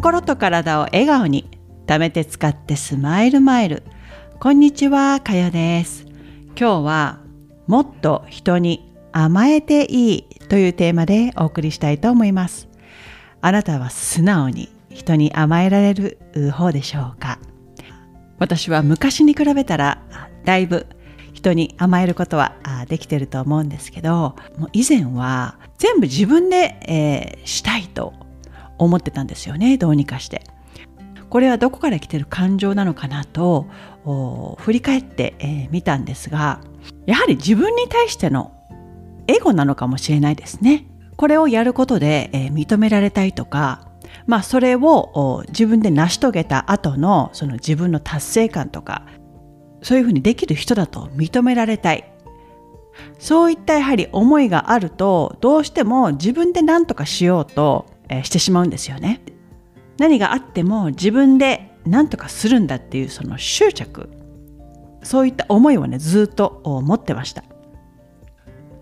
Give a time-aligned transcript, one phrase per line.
[0.00, 1.50] 心と体を笑顔に
[1.86, 3.82] 貯めて使ってスマイルマイル。
[4.40, 6.06] こんにちはかよです。
[6.58, 7.20] 今日は
[7.66, 12.66] もっと人に甘えていいというテーマでお送りしたいと思います。
[13.42, 16.18] あなたは素直に人に甘えられる
[16.50, 17.38] 方でしょうか？
[18.38, 20.02] 私は昔に比べたら
[20.46, 20.86] だいぶ
[21.34, 22.54] 人に甘えることは
[22.88, 28.14] できてると思うんですけどもう以前は全部自分で、えー、したいと
[28.84, 30.42] 思ってたんですよねどうにかして。
[31.28, 33.68] これはどこから来てる感情なのかなと
[34.58, 36.60] 振り返ってみ、えー、たんですが
[37.06, 38.52] やはり自分に対しての
[39.28, 40.86] エゴなのかもしれないですね。
[41.16, 43.86] これをやることで、えー、認められたいとか
[44.26, 49.06] まあそれを自分で成し遂げた後のその自分の達成感とか
[49.82, 52.12] そういうふうにできる人だと認められたい。
[53.18, 59.22] そういったやはり思いがあるとどうしても自分で何とかしようとえしてしまうんですよね。
[59.98, 64.10] 何があっても自分で何とかするんだっていうその執着
[65.02, 67.44] そういった思いをねずっと持ってました。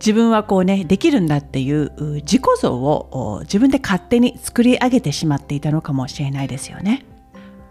[0.00, 7.06] 自分はこうねできるんだっていう自己像を自分で勝手に作り上げてしまっていたのかもしれないですよね。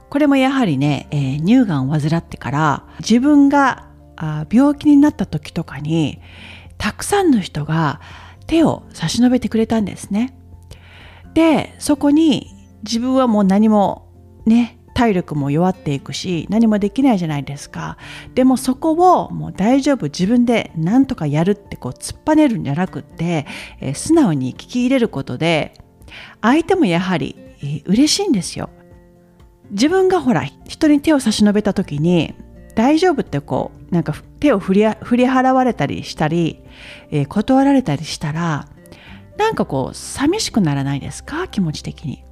[0.09, 6.19] これもやはりね、えー、乳がんを患ってから自分があ病気になった時とかに
[6.77, 7.99] たくさんの人が
[8.45, 10.35] 手を差し伸べてくれたんですね。
[11.33, 12.53] でそこに
[12.83, 14.09] 自分はもう何も
[14.45, 17.97] ね体力も弱っていくし何もできないじゃないですか。
[18.35, 23.47] でもそこをもう大丈夫自分で何とかやるってこう突っぱねるんじゃなくって、
[23.79, 25.73] えー、素直に聞き入れることで
[26.41, 28.69] 相手もやはり、えー、嬉しいんですよ。
[29.71, 32.35] 自分がほら人に手を差し伸べた時に
[32.75, 36.59] 大丈夫ってこうなんか手を振り振り払われたりしたり、
[37.09, 38.67] えー、断られたりしたら
[39.37, 41.47] なんかこう寂しくならないですか？
[41.47, 42.23] 気持ち的に。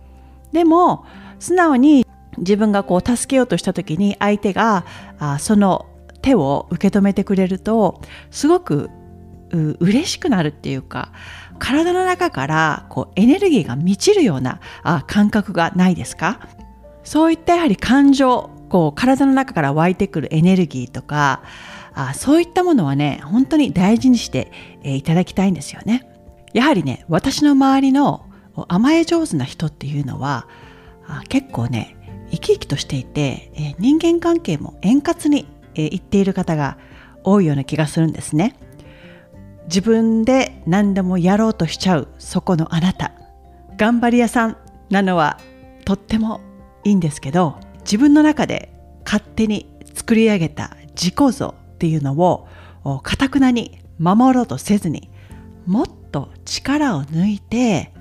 [0.52, 1.06] でも
[1.40, 2.06] 素直に
[2.38, 4.86] 自分がこう助けようとした時に相手が
[5.20, 5.88] あその
[6.22, 8.90] 手を受け止めてくれるとすごく
[9.52, 11.12] う嬉しくなるっていうか
[11.60, 16.40] 体の中からこうエネルギーが満ちるようなあ感覚がないですか？
[17.04, 21.44] そういったやはり感情こう体の中から湧いてくるエネルギーとか
[21.94, 24.52] あそういったものはね本当に大事にして、
[24.84, 26.08] いただきたいんですよね。
[26.54, 28.26] やはりね私の周りの
[28.68, 30.48] 甘え上手な人っていうのは
[31.30, 31.98] 結構ね
[32.32, 36.78] 生き生きとしていて、人間関係も円滑に、えいっている方が
[37.24, 38.56] 多いような気がするんですね。
[39.66, 43.14] 自分で何でもやろうとしちゃうそこのあなた
[43.78, 44.58] 頑張り屋さん
[44.90, 45.40] なのは
[45.86, 46.42] とっても
[46.84, 48.74] いいんですけど自分の中で
[49.06, 52.48] 勝手に作り上げた自己像っていうのを
[53.02, 55.10] かたくなに守ろうとせずに
[55.66, 57.94] もっと力を抜いて、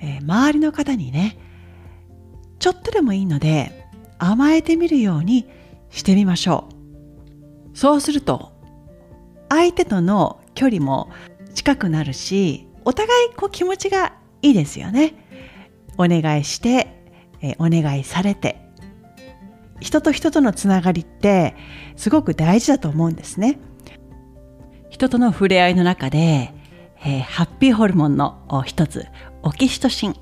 [0.00, 1.38] えー、周りの方にね
[2.58, 5.46] ちょっとでもいいので甘えてみるように
[5.90, 6.68] してみましょ
[7.72, 7.76] う。
[7.76, 8.52] そうすると
[9.48, 11.10] 相手との距離も
[11.54, 15.14] 近くなるしお互いこう気持ちがいいですよね。
[15.98, 16.88] お願いして、
[17.40, 18.60] えー、お願いされて
[19.80, 21.54] 人と人とのつながりって
[21.96, 23.58] すごく大事だと思うんですね。
[24.88, 26.54] 人との触れ合いの中で
[27.04, 29.06] えー、ハッピーホルモンの一つ
[29.42, 30.16] オキシトシンっ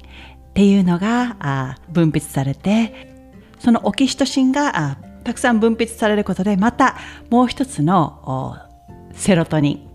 [0.55, 3.13] ていうのが分泌されて
[3.59, 6.97] そのオキシトシンがたくさん分泌されることでまた
[7.31, 8.69] もう一つの
[9.13, 9.93] セロトニン。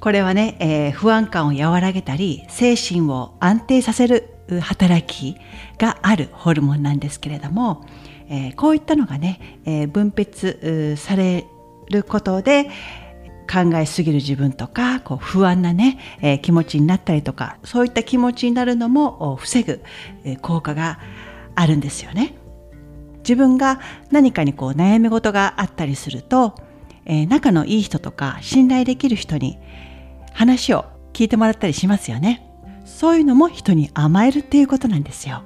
[0.00, 4.28] これはね、えー、不安感を和らげたり精神を安定させる
[4.60, 5.36] 働き
[5.78, 7.86] があるホルモンなんですけれども、
[8.28, 11.46] えー、こういったのがね、えー、分泌され
[11.88, 12.68] ることで、
[13.52, 19.82] 考えすぎる自分とかこう不安なね、えー、気持ちになったりとかそういった気持ちになるのも防ぐ、
[20.24, 20.98] えー、効果が
[21.54, 22.34] あるんですよね。
[23.18, 23.78] 自分が
[24.10, 26.54] 何かにこう悩み事があったりすると、
[27.04, 29.58] えー、仲のいい人とか信頼できる人に
[30.32, 32.48] 話を聞いてもらったりしますよね。
[32.84, 35.42] そういうのも人に甘えるっていうことなんですよ。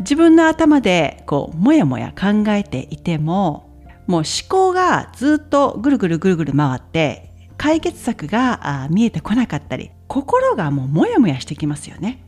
[0.00, 3.69] 自分の頭でこうもやもや考えていても
[4.10, 12.24] もう思考がずっとぐるぐるぐるぐる回って解決策が見えてこなかったり心がもうモヤモヤしてきますよね。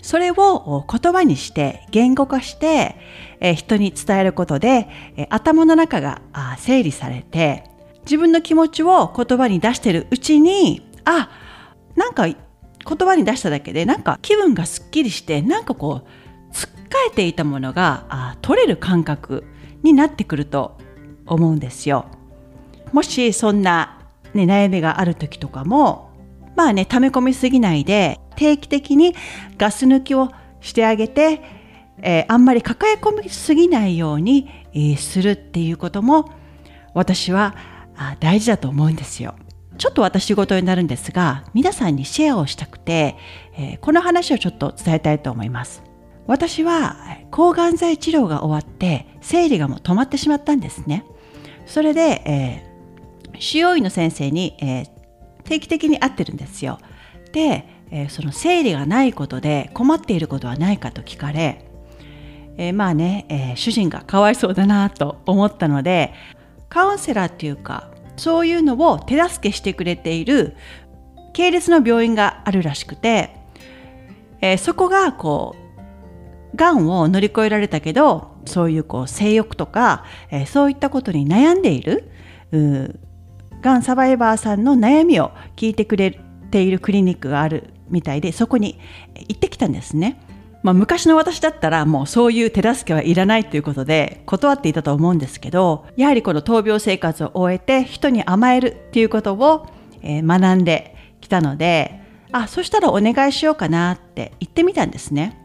[0.00, 2.94] それを言葉にして言語化して、
[3.40, 4.86] え人に伝えることで、
[5.16, 6.22] え頭の中が
[6.58, 7.64] 整理されて
[8.02, 11.28] 自分の気持ちを言葉に出してるうちにあ
[11.96, 12.36] なんか言
[12.84, 16.08] 葉に出しただけでなんか気分がすっきりしてなんかこう
[16.52, 19.42] つっかえていたものが取れる感覚
[19.82, 20.78] になってくると
[21.26, 22.06] 思うんですよ。
[22.92, 23.98] もしそんな、
[24.34, 26.10] ね、悩みがある時とかも
[26.54, 29.14] まあね溜め込みすぎないで定期的に
[29.58, 30.30] ガス抜きを
[30.60, 31.40] してあげて、
[32.02, 36.30] えー、あんまり抱え込みすぎないように、えー、するっていうことも
[36.94, 37.54] 私は
[37.96, 39.34] あ大事だと思うんですよ。
[39.78, 43.16] ちょっと私事になるんですが皆さんにシェアをしたくて、
[43.58, 45.82] えー、この話をちょっと伝えたいと思います。
[46.26, 46.96] 私は
[47.30, 51.04] 抗がん剤治療が終わって生理がもう止まってしまったんですね。
[51.66, 54.88] それで、えー、腫瘍医の先生に、えー、
[55.44, 56.78] 定期的に会ってるんですよ。
[57.32, 61.68] で、えー、その生理がないことで困っていることはないかと聞かれ、
[62.56, 66.12] えー、まあね、えー、主人がかわいそうだなと思ったので
[66.68, 70.56] カウンセラーっていうかそういうのを手助けしてくれている
[71.32, 73.36] 系列の病院があるらしくて、
[74.40, 75.65] えー、そこがこう
[76.56, 82.10] がんを乗り越えられたけどそういうこう性欲とか、えー、そういったことに悩んでいる
[83.60, 86.18] がんサバイバーさんの悩みを聞いてくれ
[86.50, 88.78] ているクリニックがあるみたいでそこに
[89.28, 90.20] 行ってきたんですね。
[90.62, 99.68] まあ、昔の私だったらもうそういう手助けはいらないということで断っていたと思うんですけどやはりこの闘病生活を終えて人に甘えるっていうことを、
[100.02, 102.00] え学んできたので
[102.32, 105.38] あそしたらお願いしようかなって言ってみたんですね。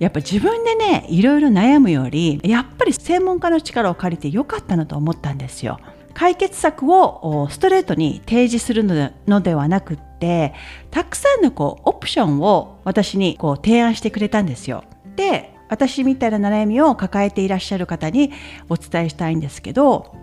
[0.00, 5.78] やっぱ自分でねいろいろ悩むよりやっぱり専門家の力を借りてよかったなと思ったんですよ。
[6.14, 10.54] 解決策をストレートに提示するのではなくって
[10.90, 14.84] たくさんのこうオプションを私にこう提案してくれたんですよ。
[15.16, 18.32] で私みたいな悩みを抱えていらっしゃる方に
[18.68, 20.16] お伝えしたいんですけど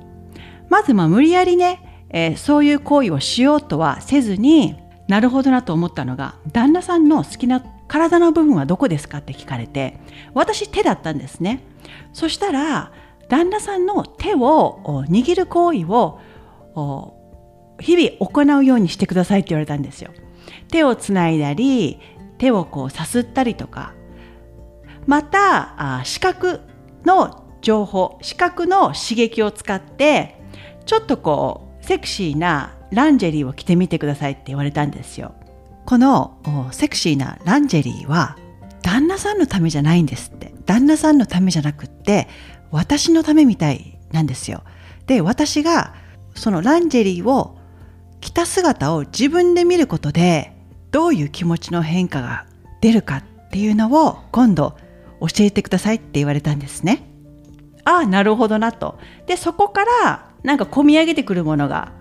[0.70, 4.76] まずまあ無理やりね、えー、そういう行為をしようとはせずに
[5.08, 10.00] なるほどなと思ったのが旦那さんの好きな体の部分はどこですかって聞かれて
[10.34, 11.64] 私手だったんですね
[12.14, 12.92] そしたら
[13.30, 16.20] 旦那さんの手を握る行為を
[17.80, 20.12] 日々行うようにしてくださいって言われたんですよ。
[20.70, 22.00] 手をつないだり
[22.38, 23.94] 手をこうさすったりとか
[25.06, 26.62] また視覚
[27.06, 30.42] の情報視覚の刺激を使って
[30.86, 35.34] ちょっとこうセクシーなランジェリーを着てみてくださいって言われたんですよ。
[35.88, 36.38] この
[36.74, 38.38] セクシーなランジェリーは
[38.82, 42.28] 旦那さんのためじゃないんですって旦那さんのためじゃなくって
[42.72, 44.64] 私のためみたいなんですよ。
[45.06, 45.96] で私が
[46.36, 47.58] そのランジェリーを
[48.20, 50.58] 着た姿を自分で見ることで
[50.92, 52.48] どういう気持ちの変化が
[52.82, 54.76] 出るかっていうのを今度
[55.22, 57.08] 教えてくださいって言われたんですね。
[57.86, 59.00] ああなるほどなと。
[59.26, 61.94] でそこからなんか込み上げてくるものが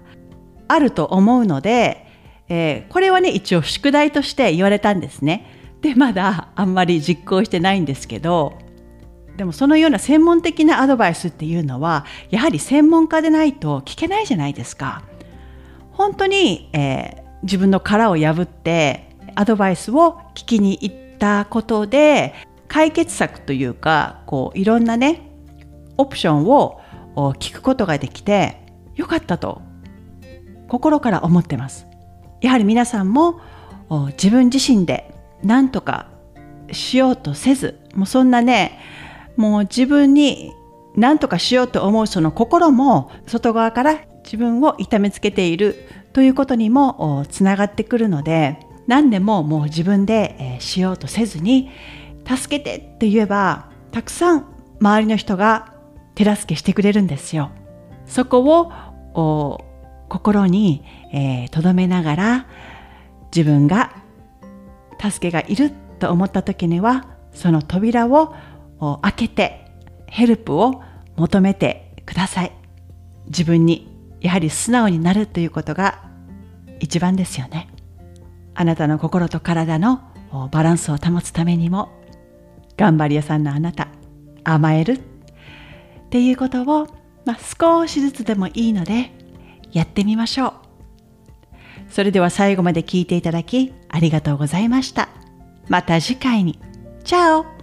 [0.67, 2.05] あると思うので、
[2.49, 5.53] えー、これはね一応宿題として言われたんですね。
[5.83, 8.59] でまだあんまり実行してないんですけど
[9.37, 15.03] でもそのような専門的なアドバイスっていうのはやはり専門家でないと聞けないじゃないですか。
[15.93, 22.35] 本当に、えー、自分の殻を破ってアドバイスを聞きに行ったことで
[22.69, 25.31] 解決策というかこういろんなね
[25.97, 26.81] オプションを
[27.17, 28.61] 聞くことができて
[28.95, 29.63] よかったと
[30.69, 31.87] 心から思ってます。
[32.41, 33.41] やはり皆さんも
[34.13, 36.09] 自分自身で何とか
[36.73, 38.79] しようとせずもうそんなね
[39.37, 40.53] もう自分に
[40.97, 45.77] 何とかしようと思うその心も外側から自分を痛めつけている
[46.13, 51.71] ということにもつながってくるので何でももう自分でしようとせずに
[52.27, 54.47] 助けてって言えばたくさん
[54.81, 55.75] 周りの人が
[56.15, 57.51] 手助けしてくれるんですよ。
[58.07, 58.41] そこ
[59.15, 59.66] を
[60.09, 60.83] 心に
[61.13, 62.47] 留、えー、めながら
[63.35, 63.95] 自分が
[65.01, 68.35] 助けがいると思った時にはその扉を
[69.03, 69.71] 開けて
[70.07, 70.83] ヘルプを
[71.17, 72.53] 求めてください。
[73.27, 73.89] 自分に
[74.21, 76.05] やはり素直になるということが
[76.81, 77.69] 一番ですよね。
[78.55, 80.01] あなたの心と体の
[80.51, 81.91] バランスを保つためにも
[82.77, 83.89] 頑張り屋さんのあなた
[84.45, 85.01] 甘えるっ
[86.11, 86.87] ていうことを、
[87.25, 89.11] まあ、少しずつでもいいので
[89.77, 90.53] やってみましょう。
[91.89, 95.09] それでは最後まで聞いていただきありがとうございました。
[95.69, 96.59] また次回に。
[97.05, 97.56] チャオ。